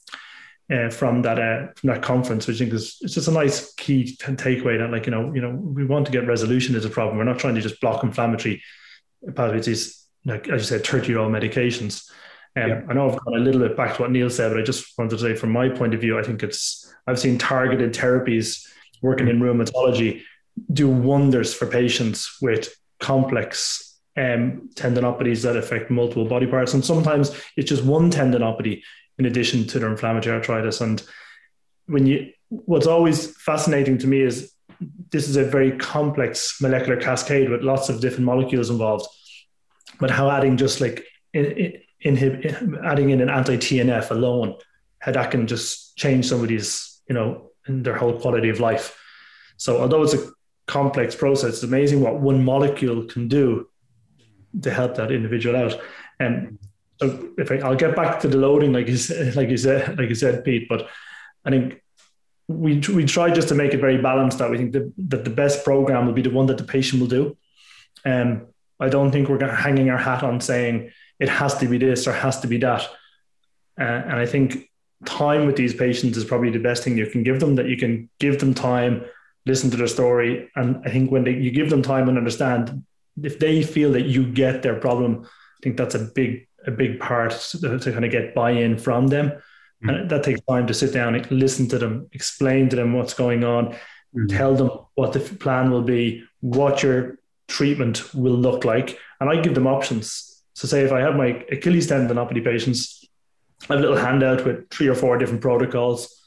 [0.72, 3.72] uh, from that uh, from that conference, which I think is it's just a nice
[3.74, 6.90] key takeaway that like you know you know we want to get resolution as a
[6.90, 7.16] problem.
[7.16, 8.62] We're not trying to just block inflammatory
[9.34, 9.66] pathways.
[9.66, 12.10] These like as you said, thirty year old medications.
[12.56, 12.82] Um, yeah.
[12.88, 14.96] I know I've gone a little bit back to what Neal said, but I just
[14.98, 18.66] wanted to say from my point of view, I think it's I've seen targeted therapies
[19.02, 20.22] working in rheumatology
[20.72, 27.38] do wonders for patients with complex um, tendinopathies that affect multiple body parts, and sometimes
[27.56, 28.82] it's just one tendinopathy
[29.18, 30.80] in addition to their inflammatory arthritis.
[30.80, 31.02] And
[31.86, 34.52] when you, what's always fascinating to me is
[35.10, 39.06] this is a very complex molecular cascade with lots of different molecules involved.
[39.98, 44.56] But how adding just like in, in, adding in an anti TNF alone,
[44.98, 48.98] how that can just change somebody's, you know, in their whole quality of life.
[49.56, 50.30] So although it's a
[50.66, 53.68] complex process, it's amazing what one molecule can do
[54.62, 55.80] to help that individual out.
[56.20, 56.58] And
[56.98, 59.98] so if I, will get back to the loading, like you said, like you said,
[59.98, 60.88] like you said, Pete, but
[61.44, 61.82] I think
[62.48, 64.38] we we try just to make it very balanced.
[64.38, 67.00] That we think that, that the best program will be the one that the patient
[67.00, 67.36] will do.
[68.04, 68.46] Um,
[68.78, 72.12] I don't think we're hanging our hat on saying it has to be this or
[72.12, 72.82] has to be that.
[73.78, 74.70] Uh, and I think
[75.04, 77.56] time with these patients is probably the best thing you can give them.
[77.56, 79.04] That you can give them time,
[79.44, 82.84] listen to their story, and I think when they, you give them time and understand,
[83.22, 87.00] if they feel that you get their problem, I think that's a big a big
[87.00, 89.30] part to, to kind of get buy-in from them.
[89.30, 89.88] Mm-hmm.
[89.88, 93.14] And that takes time to sit down and listen to them, explain to them what's
[93.14, 94.26] going on, mm-hmm.
[94.26, 98.98] tell them what the plan will be, what your treatment will look like.
[99.20, 100.42] And I give them options.
[100.54, 103.04] So, say if I have my Achilles tendinopathy patients,
[103.68, 106.22] I have a little handout with three or four different protocols.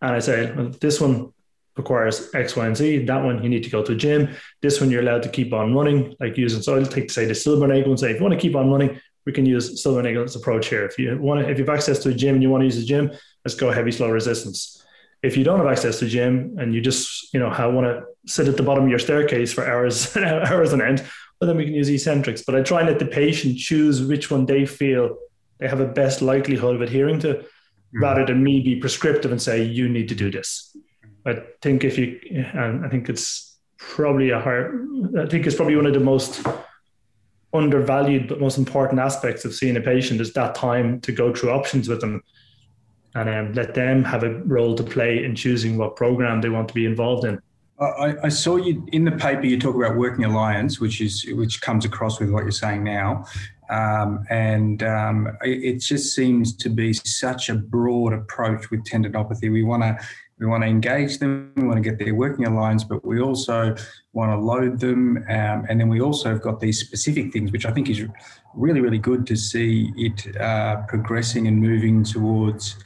[0.00, 1.32] And I say, well, this one
[1.76, 3.04] requires X, Y, and Z.
[3.06, 4.34] That one you need to go to a gym.
[4.60, 6.60] This one you're allowed to keep on running, like using.
[6.60, 9.00] So I'll take say the Silbernagel and say, if you want to keep on running,
[9.26, 10.84] we can use Silbernagel's approach here.
[10.84, 12.66] If you want, to, if you have access to a gym and you want to
[12.66, 13.10] use a gym,
[13.44, 14.84] let's go heavy slow resistance.
[15.22, 18.04] If you don't have access to a gym and you just you know want to
[18.26, 21.04] sit at the bottom of your staircase for hours and hours on end,
[21.40, 22.42] well then we can use eccentrics.
[22.42, 25.18] But I try and let the patient choose which one they feel
[25.58, 28.02] they have a best likelihood of adhering to, mm-hmm.
[28.02, 30.76] rather than me be prescriptive and say you need to do this.
[31.26, 34.86] I think if you, and I think it's probably a hard.
[35.18, 36.46] I think it's probably one of the most
[37.52, 41.50] undervalued but most important aspects of seeing a patient is that time to go through
[41.50, 42.22] options with them
[43.14, 46.68] and um, let them have a role to play in choosing what program they want
[46.68, 47.40] to be involved in.
[47.80, 49.46] I, I, saw you in the paper.
[49.46, 53.24] You talk about working alliance, which is which comes across with what you're saying now,
[53.70, 59.52] um, and um, it, it, just seems to be such a broad approach with tendinopathy.
[59.52, 59.98] We want to
[60.38, 63.74] we want to engage them, we want to get their working alliance, but we also
[64.12, 65.18] want to load them.
[65.28, 68.04] Um, and then we also have got these specific things, which I think is
[68.54, 72.76] really, really good to see it uh, progressing and moving towards.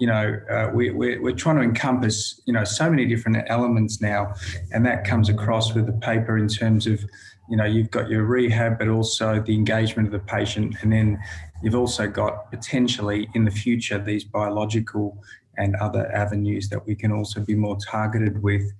[0.00, 4.00] You know, uh, we, we're, we're trying to encompass, you know, so many different elements
[4.00, 4.34] now.
[4.72, 7.04] And that comes across with the paper in terms of,
[7.50, 10.76] you know, you've got your rehab, but also the engagement of the patient.
[10.82, 11.18] And then
[11.62, 15.20] you've also got potentially in the future these biological
[15.58, 18.72] and other avenues that we can also be more targeted with.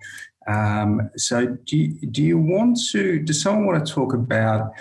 [0.46, 3.18] Um, so, do you, do you want to?
[3.18, 4.72] Does someone want to talk about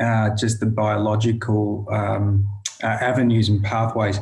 [0.00, 2.46] uh, just the biological um,
[2.82, 4.18] uh, avenues and pathways?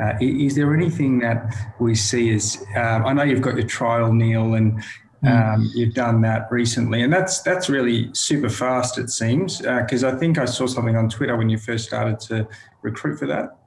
[0.00, 2.62] Uh, is there anything that we see as?
[2.76, 4.82] Um, I know you've got your trial, Neal, and.
[5.26, 8.98] Um, you've done that recently, and that's that's really super fast.
[8.98, 12.20] It seems because uh, I think I saw something on Twitter when you first started
[12.20, 12.46] to
[12.82, 13.58] recruit for that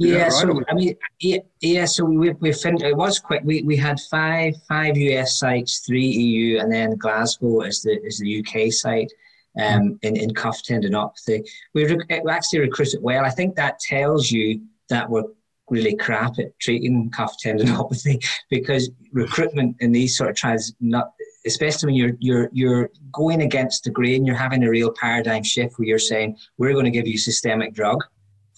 [0.00, 0.32] yeah, right?
[0.32, 1.84] so I mean, yeah, yeah.
[1.84, 3.42] So we we fin- it was quick.
[3.44, 8.18] We we had five five US sites, three EU, and then Glasgow is the is
[8.18, 9.12] the UK site.
[9.60, 13.24] Um, in in cuff tendinopathy, we, rec- we actually recruited well.
[13.24, 15.24] I think that tells you that we're
[15.70, 21.12] really crap at treating cuff tendinopathy because recruitment in these sort of trials not
[21.46, 25.78] especially when you're you're you're going against the grain you're having a real paradigm shift
[25.78, 28.02] where you're saying we're going to give you systemic drug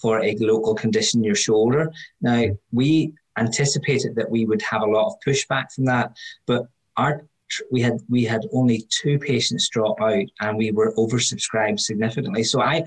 [0.03, 1.89] for a local condition in your shoulder.
[2.21, 6.11] Now, we anticipated that we would have a lot of pushback from that,
[6.45, 7.25] but our
[7.71, 12.43] we had we had only two patients drop out and we were oversubscribed significantly.
[12.43, 12.83] So I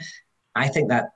[0.55, 1.11] I think that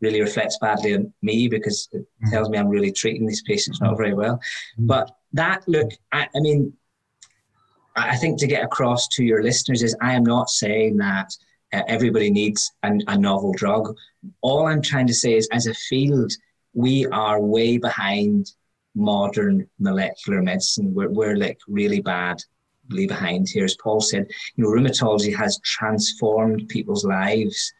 [0.00, 2.30] really reflects badly on me because it mm.
[2.30, 4.40] tells me I'm really treating these patients not very well.
[4.78, 4.86] Mm.
[4.86, 6.72] But that look, I, I mean,
[7.96, 11.32] I think to get across to your listeners is I am not saying that
[11.72, 13.94] uh, everybody needs a, a novel drug.
[14.40, 16.32] All I'm trying to say is, as a field,
[16.72, 18.52] we are way behind
[18.94, 20.92] modern molecular medicine.
[20.94, 23.64] We're, we're like really badly behind here.
[23.64, 27.72] As Paul said, you know, rheumatology has transformed people's lives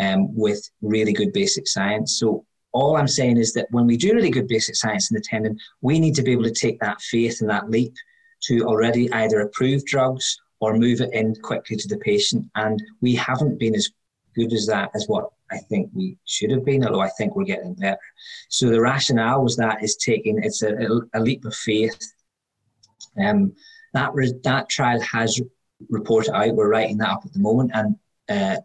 [0.00, 2.18] um, with really good basic science.
[2.18, 5.20] So all I'm saying is that when we do really good basic science in the
[5.22, 7.94] tendon, we need to be able to take that faith and that leap
[8.42, 12.44] to already either approve drugs or move it in quickly to the patient.
[12.54, 13.90] And we haven't been as
[14.36, 17.44] good as that as what I think we should have been, although I think we're
[17.44, 17.98] getting better.
[18.48, 20.74] So the rationale was that is taking it's a,
[21.14, 21.98] a leap of faith.
[23.20, 23.54] Um,
[23.94, 25.40] that re- that trial has
[25.88, 26.54] reported out.
[26.54, 27.96] We're writing that up at the moment, and
[28.28, 28.60] uh,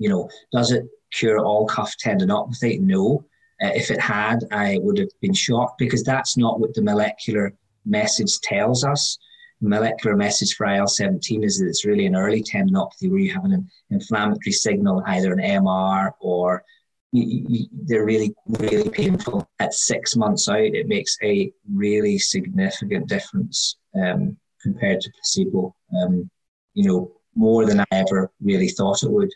[0.00, 2.80] You know, does it cure all cuff tendinopathy?
[2.80, 3.24] No.
[3.62, 7.54] Uh, if it had, I would have been shocked because that's not what the molecular
[7.84, 9.18] message tells us.
[9.60, 13.32] The molecular message for IL 17 is that it's really an early tendinopathy where you
[13.34, 16.64] have an inflammatory signal, either an MR or
[17.12, 19.46] you, you, they're really, really painful.
[19.58, 25.74] At six months out, it makes a really significant difference um, compared to placebo.
[26.02, 26.30] Um,
[26.74, 29.30] you know, more than I ever really thought it would.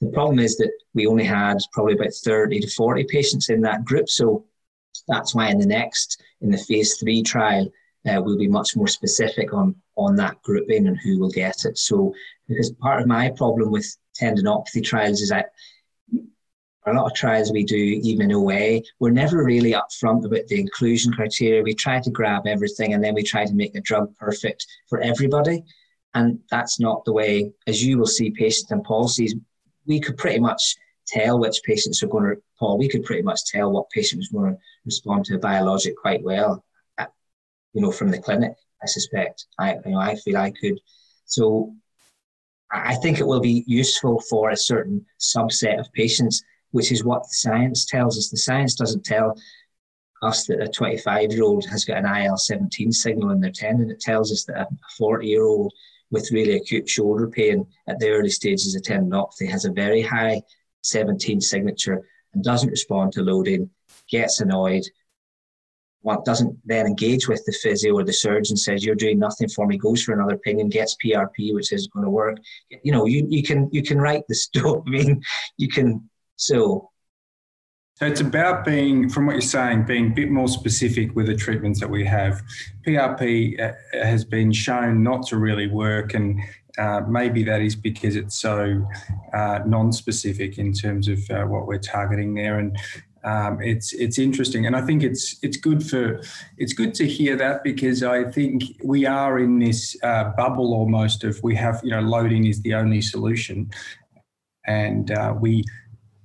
[0.00, 3.84] The problem is that we only had probably about 30 to 40 patients in that
[3.84, 4.08] group.
[4.08, 4.44] So
[5.08, 7.70] that's why in the next, in the phase three trial,
[8.06, 11.78] uh, we'll be much more specific on, on that grouping and who will get it.
[11.78, 12.14] So,
[12.46, 13.86] because part of my problem with
[14.20, 15.50] tendinopathy trials is that
[16.86, 20.60] a lot of trials we do, even in OA, we're never really upfront about the
[20.60, 21.62] inclusion criteria.
[21.62, 25.00] We try to grab everything and then we try to make the drug perfect for
[25.00, 25.64] everybody.
[26.14, 29.34] And that's not the way, as you will see patients and policies,
[29.86, 33.44] we could pretty much tell which patients are going to, Paul, we could pretty much
[33.46, 36.64] tell what patient was going to respond to a biologic quite well,
[36.98, 37.12] at,
[37.72, 39.46] you know, from the clinic, I suspect.
[39.58, 40.80] I, you know, I feel I could.
[41.24, 41.74] So
[42.70, 47.22] I think it will be useful for a certain subset of patients, which is what
[47.22, 48.28] the science tells us.
[48.28, 49.36] The science doesn't tell
[50.22, 53.90] us that a 25 year old has got an IL 17 signal in their tendon.
[53.90, 54.68] It tells us that a
[54.98, 55.72] 40 year old
[56.10, 60.40] with really acute shoulder pain at the early stages of tendinopathy has a very high
[60.82, 63.68] 17 signature and doesn't respond to loading,
[64.08, 64.84] gets annoyed,
[66.24, 69.76] doesn't then engage with the physio or the surgeon says you're doing nothing for me,
[69.76, 72.38] goes for another opinion, gets PRP, which is going to work.
[72.82, 74.76] You know, you, you can you can write the stuff.
[74.86, 75.22] I mean,
[75.56, 76.90] you can so
[77.96, 81.34] so it's about being, from what you're saying, being a bit more specific with the
[81.34, 82.42] treatments that we have.
[82.86, 86.38] PRP uh, has been shown not to really work, and
[86.76, 88.86] uh, maybe that is because it's so
[89.32, 92.58] uh, non-specific in terms of uh, what we're targeting there.
[92.58, 92.76] And
[93.24, 96.20] um, it's it's interesting, and I think it's it's good for
[96.58, 101.24] it's good to hear that because I think we are in this uh, bubble almost
[101.24, 103.70] of we have you know loading is the only solution,
[104.66, 105.64] and uh, we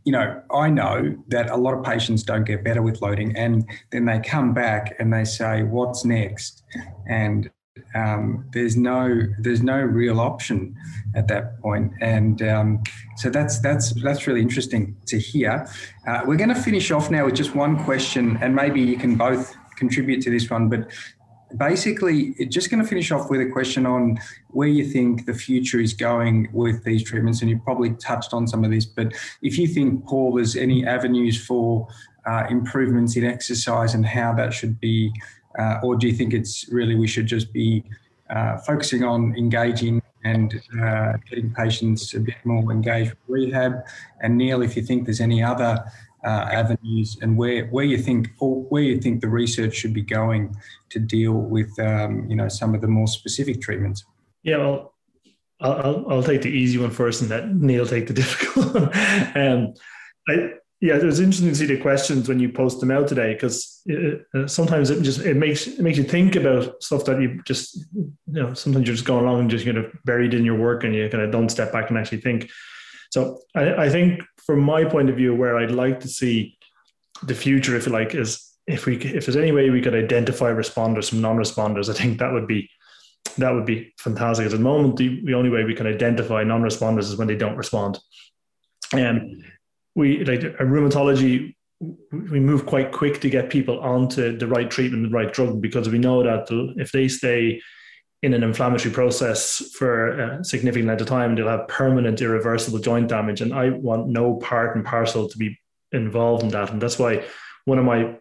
[0.03, 3.65] you know, I know that a lot of patients don't get better with loading, and
[3.91, 6.63] then they come back and they say, "What's next?"
[7.07, 7.49] And
[7.93, 10.75] um, there's no there's no real option
[11.15, 12.83] at that point, and um,
[13.17, 15.67] so that's that's that's really interesting to hear.
[16.07, 19.15] Uh, we're going to finish off now with just one question, and maybe you can
[19.15, 20.69] both contribute to this one.
[20.69, 20.91] But
[21.57, 25.79] basically, just going to finish off with a question on where you think the future
[25.79, 27.41] is going with these treatments.
[27.41, 30.85] And you probably touched on some of this, but if you think, Paul, there's any
[30.85, 31.87] avenues for
[32.25, 35.11] uh, improvements in exercise and how that should be,
[35.57, 37.83] uh, or do you think it's really we should just be
[38.29, 43.83] uh, focusing on engaging and uh, getting patients a bit more engaged with rehab?
[44.21, 45.83] And Neal, if you think there's any other
[46.23, 50.01] uh, avenues and where where you think or where you think the research should be
[50.01, 50.55] going
[50.89, 54.05] to deal with um, you know some of the more specific treatments.
[54.43, 54.93] Yeah, well,
[55.59, 59.37] I'll, I'll take the easy one first, and let Neal take the difficult one.
[59.37, 59.73] um,
[60.27, 63.33] I, yeah, it was interesting to see the questions when you post them out today
[63.33, 63.83] because
[64.35, 67.85] uh, sometimes it just it makes it makes you think about stuff that you just
[67.93, 70.83] you know sometimes you're just going along and just kind of buried in your work
[70.83, 72.49] and you kind of don't step back and actually think.
[73.11, 76.57] So I, I think from my point of view, where I'd like to see
[77.23, 80.51] the future, if you like, is if we if there's any way we could identify
[80.51, 82.69] responders from non-responders, I think that would be
[83.37, 84.45] that would be fantastic.
[84.45, 87.57] At the moment, the, the only way we can identify non-responders is when they don't
[87.57, 87.99] respond.
[88.93, 89.43] And
[89.95, 95.17] we like rheumatology, we move quite quick to get people onto the right treatment, the
[95.17, 96.47] right drug, because we know that
[96.77, 97.61] if they stay
[98.23, 103.07] in an inflammatory process for a significant length of time, they'll have permanent irreversible joint
[103.07, 103.41] damage.
[103.41, 105.59] And I want no part and parcel to be
[105.91, 106.71] involved in that.
[106.71, 107.23] And that's why
[107.65, 108.15] one of my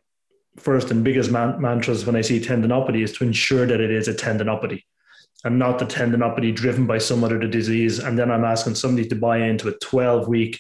[0.57, 4.09] first and biggest man- mantras when I see tendinopathy is to ensure that it is
[4.09, 4.83] a tendinopathy
[5.45, 7.99] and not the tendinopathy driven by some other disease.
[7.99, 10.59] And then I'm asking somebody to buy into a 12 week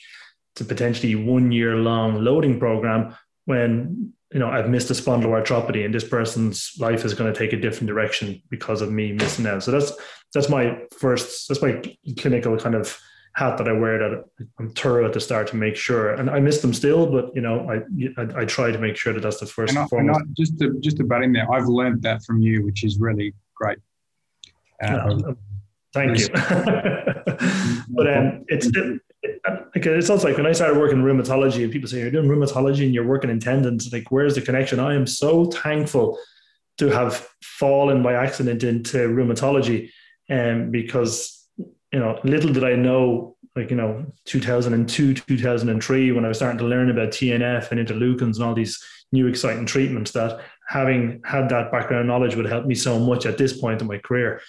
[0.57, 5.95] to potentially one year long loading program when you know I've missed a spondyloarthropathy and
[5.95, 9.62] this person's life is going to take a different direction because of me missing out.
[9.62, 9.93] So that's
[10.35, 11.83] that's my first that's my
[12.18, 12.99] clinical kind of
[13.35, 14.24] hat that I wear that
[14.59, 16.14] I'm thorough at the start to make sure.
[16.14, 19.12] And I miss them still, but you know, I I, I try to make sure
[19.12, 21.66] that that's the first and, and, and just to just to butt in there, I've
[21.66, 23.78] learned that from you, which is really great.
[24.83, 25.37] Um,
[25.93, 26.28] thank you.
[27.89, 29.40] but um, it's it, it,
[29.74, 32.84] it sounds like when I started working in rheumatology, and people say you're doing rheumatology
[32.84, 34.80] and you're working in tendons, like where's the connection?
[34.80, 36.18] I am so thankful
[36.78, 39.90] to have fallen by accident into rheumatology,
[40.30, 41.48] um, because
[41.92, 46.58] you know, little did I know like you know 2002 2003 when i was starting
[46.58, 51.48] to learn about tnf and interleukins and all these new exciting treatments that having had
[51.48, 54.40] that background knowledge would help me so much at this point in my career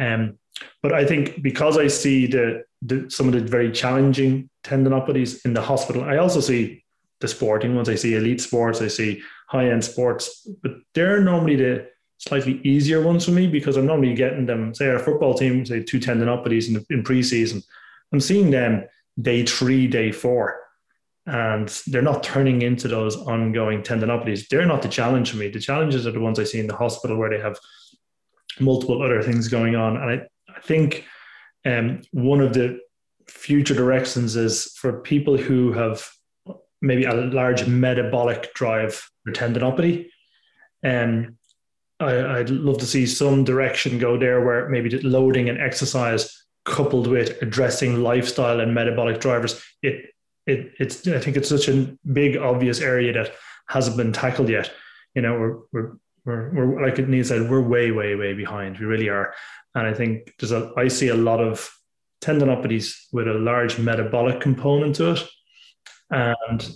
[0.00, 0.38] um,
[0.82, 5.54] but i think because i see the, the some of the very challenging tendinopathies in
[5.54, 6.82] the hospital i also see
[7.20, 11.86] the sporting ones i see elite sports i see high-end sports but they're normally the
[12.18, 15.82] slightly easier ones for me because i'm normally getting them say our football team say
[15.82, 17.62] two tendinopathies in, in preseason
[18.12, 18.84] I'm seeing them
[19.20, 20.58] day three, day four,
[21.26, 24.48] and they're not turning into those ongoing tendinopathies.
[24.48, 25.48] They're not the challenge for me.
[25.48, 27.58] The challenges are the ones I see in the hospital where they have
[28.60, 29.96] multiple other things going on.
[29.96, 30.26] And I
[30.66, 31.04] think
[31.64, 32.80] um, one of the
[33.28, 36.08] future directions is for people who have
[36.80, 40.08] maybe a large metabolic drive for tendinopathy.
[40.84, 41.38] Um,
[41.98, 47.06] I, would love to see some direction go there where maybe loading and exercise coupled
[47.06, 50.10] with addressing lifestyle and metabolic drivers, it
[50.46, 53.32] it it's I think it's such a big obvious area that
[53.68, 54.70] hasn't been tackled yet.
[55.14, 55.92] You know, we're we're
[56.26, 58.78] we're, we're like Neal said, we're way way way behind.
[58.78, 59.32] We really are,
[59.74, 61.70] and I think there's a I see a lot of
[62.20, 65.20] tendinopathies with a large metabolic component to it,
[66.10, 66.68] and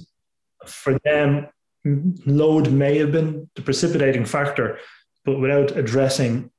[0.67, 1.49] for them,
[1.85, 4.79] load may have been the precipitating factor,
[5.25, 6.51] but without addressing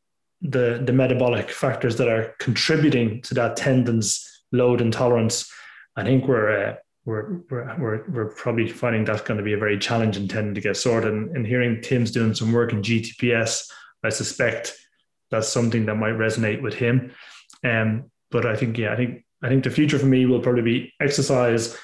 [0.42, 5.50] the the metabolic factors that are contributing to that tendon's load intolerance,
[5.96, 6.76] I think we're uh,
[7.06, 10.78] we're, we're we're probably finding that's going to be a very challenging tendon to get
[10.78, 11.12] sorted.
[11.12, 13.72] And, and hearing Tim's doing some work in GTPS,
[14.04, 14.78] I suspect
[15.32, 17.12] that's something that might resonate with him.
[17.64, 20.62] Um, but I think yeah, I think I think the future for me will probably
[20.62, 21.78] be exercise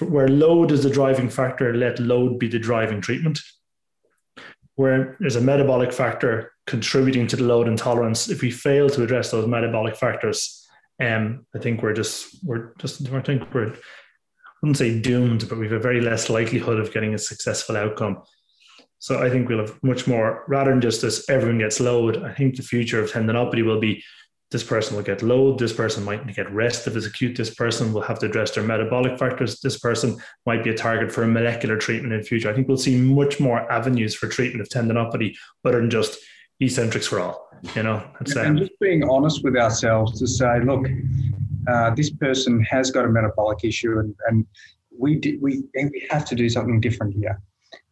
[0.00, 1.74] where load is the driving factor.
[1.74, 3.40] Let load be the driving treatment.
[4.74, 8.28] Where there's a metabolic factor, contributing to the load intolerance.
[8.28, 10.68] If we fail to address those metabolic factors,
[11.00, 13.74] um, I think we're just we're just I think we're
[14.62, 18.22] wouldn't say doomed, but we have a very less likelihood of getting a successful outcome.
[18.98, 22.22] So I think we'll have much more rather than just this everyone gets load.
[22.24, 24.02] I think the future of tendinopathy will be
[24.50, 27.92] this person will get load, this person might get rest if it's acute, this person
[27.92, 31.28] will have to address their metabolic factors, this person might be a target for a
[31.28, 32.50] molecular treatment in the future.
[32.50, 36.18] I think we'll see much more avenues for treatment of tendinopathy other than just
[36.60, 37.50] eccentrics for all.
[37.76, 40.86] You know, and um, just being honest with ourselves to say, look,
[41.68, 44.46] uh, this person has got a metabolic issue, and, and
[44.96, 47.40] we we we have to do something different here.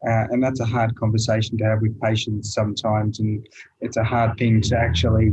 [0.08, 3.46] Uh, and that's a hard conversation to have with patients sometimes, and
[3.80, 5.30] it's a hard thing to actually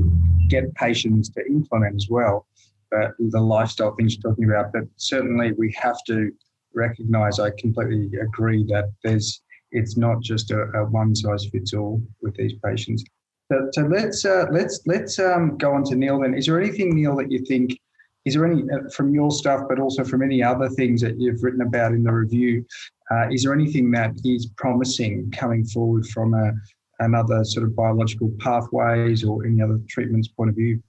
[0.50, 2.46] get patients to implement as well.
[2.92, 6.32] But the lifestyle things you're talking about, but certainly we have to
[6.76, 7.40] recognise.
[7.40, 9.42] I completely agree that there's
[9.72, 13.04] it's not just a, a one size fits all with these patients.
[13.52, 16.20] So, so let's uh, let's let's um, go on to Neal.
[16.20, 17.80] Then, is there anything Neal that you think?
[18.26, 21.44] Is there any uh, from your stuff, but also from any other things that you've
[21.44, 22.66] written about in the review?
[23.12, 26.54] Uh, is there anything that is promising coming forward from a
[27.00, 30.82] another sort of biological pathways or any other treatments point of view?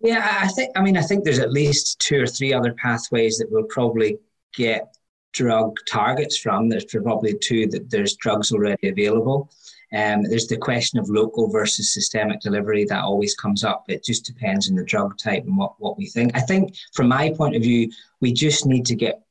[0.00, 0.72] Yeah, I think.
[0.76, 4.18] I mean, I think there's at least two or three other pathways that we'll probably
[4.54, 4.96] get
[5.32, 6.68] drug targets from.
[6.68, 9.50] There's probably two that there's drugs already available.
[9.94, 13.84] Um, there's the question of local versus systemic delivery that always comes up.
[13.88, 16.32] It just depends on the drug type and what, what we think.
[16.34, 17.90] I think, from my point of view,
[18.20, 19.22] we just need to get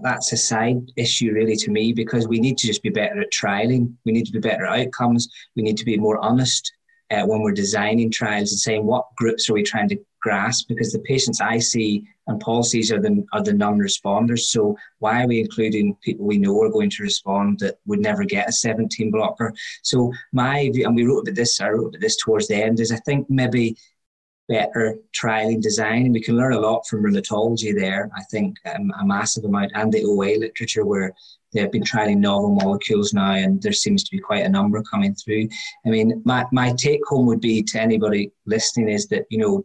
[0.00, 3.30] that's a side issue really to me because we need to just be better at
[3.30, 3.92] trialing.
[4.04, 5.28] We need to be better at outcomes.
[5.56, 6.72] We need to be more honest
[7.10, 10.90] uh, when we're designing trials and saying what groups are we trying to grasp because
[10.90, 14.44] the patients I see and policies are the, are the non-responders.
[14.54, 18.24] So why are we including people we know are going to respond that would never
[18.24, 19.52] get a 17 blocker?
[19.82, 22.80] So my view, and we wrote about this, I wrote about this towards the end,
[22.80, 23.76] is I think maybe
[24.48, 26.06] better trialing design.
[26.06, 28.10] And we can learn a lot from rheumatology there.
[28.16, 31.12] I think um, a massive amount and the OA literature where
[31.52, 35.14] they've been trialing novel molecules now and there seems to be quite a number coming
[35.14, 35.48] through.
[35.86, 39.64] I mean, my, my take home would be to anybody listening is that, you know,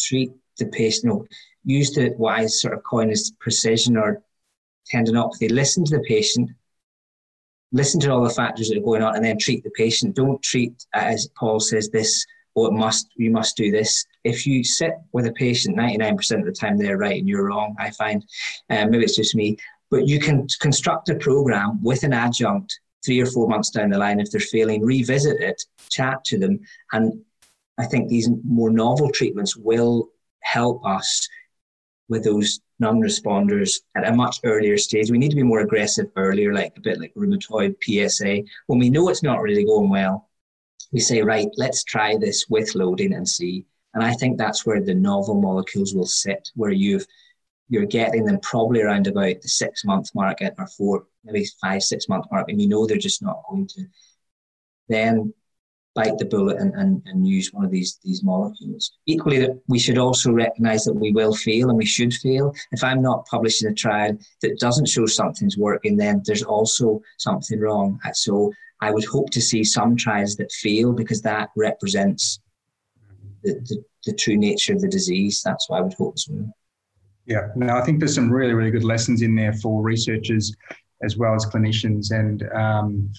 [0.00, 1.28] treat the patient,
[1.64, 4.22] use the wise sort of coin as precision or
[4.92, 5.50] tendinopathy.
[5.50, 6.50] Listen to the patient,
[7.72, 10.16] listen to all the factors that are going on, and then treat the patient.
[10.16, 12.26] Don't treat, as Paul says, this.
[12.56, 13.06] Oh, it must.
[13.14, 14.04] You must do this.
[14.24, 17.28] If you sit with a patient, ninety nine percent of the time they're right and
[17.28, 17.76] you're wrong.
[17.78, 18.24] I find,
[18.70, 19.56] um, maybe it's just me,
[19.88, 23.98] but you can construct a program with an adjunct three or four months down the
[23.98, 24.84] line if they're failing.
[24.84, 26.58] Revisit it, chat to them,
[26.92, 27.24] and
[27.80, 30.10] I think these more novel treatments will
[30.40, 31.28] help us
[32.08, 35.10] with those non-responders at a much earlier stage.
[35.10, 38.42] We need to be more aggressive earlier, like a bit like rheumatoid PSA.
[38.66, 40.28] When we know it's not really going well,
[40.92, 43.64] we say, right, let's try this with loading and see.
[43.94, 47.06] And I think that's where the novel molecules will sit, where you've
[47.68, 52.08] you're getting them probably around about the six month mark or four, maybe five, six
[52.08, 53.86] month mark, and you know they're just not going to,
[54.88, 55.32] then
[55.94, 58.92] bite the bullet and, and, and use one of these these molecules.
[59.06, 62.54] Equally, that we should also recognise that we will fail and we should fail.
[62.72, 67.60] If I'm not publishing a trial that doesn't show something's working, then there's also something
[67.60, 67.98] wrong.
[68.12, 72.40] So I would hope to see some trials that fail because that represents
[73.42, 75.42] the, the, the true nature of the disease.
[75.44, 76.52] That's what I would hope as well.
[77.26, 80.54] Yeah, no, I think there's some really, really good lessons in there for researchers
[81.02, 82.10] as well as clinicians.
[82.10, 83.12] And um,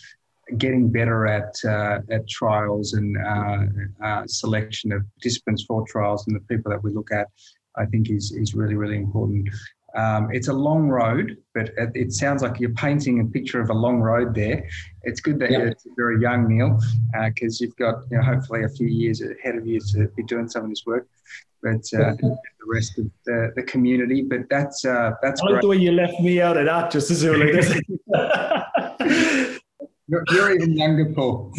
[0.58, 3.60] getting better at uh, at trials and uh,
[4.04, 7.28] uh, selection of participants for trials and the people that we look at,
[7.78, 9.49] I think is is really really important.
[9.93, 13.70] Um, it's a long road, but it, it, sounds like you're painting a picture of
[13.70, 14.66] a long road there.
[15.04, 16.80] It's good that you're very young, Neal,
[17.26, 20.24] because uh, you've got you know, hopefully a few years ahead of you to be
[20.24, 21.08] doing some of this work.
[21.62, 25.41] But uh, the rest of the, the community, but that's uh, that's.
[25.41, 27.62] I like the way you left me out of that just as early.
[30.12, 31.53] You're, you're even younger, Paul.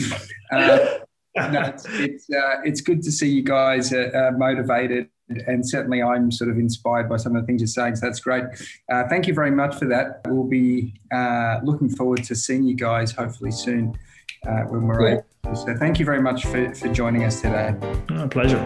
[0.53, 0.99] Uh,
[1.35, 6.31] no, it's it's, uh, it's, good to see you guys uh, motivated, and certainly I'm
[6.31, 7.97] sort of inspired by some of the things you're saying.
[7.97, 8.45] So that's great.
[8.93, 10.21] Uh, thank you very much for that.
[10.27, 13.99] We'll be uh, looking forward to seeing you guys hopefully soon
[14.47, 15.21] uh, when we're yeah.
[15.45, 15.57] able.
[15.57, 17.75] So thank you very much for, for joining us today.
[18.11, 18.61] Oh, pleasure.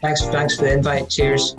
[0.00, 1.10] Thanks, thanks for the invite.
[1.10, 1.54] Cheers.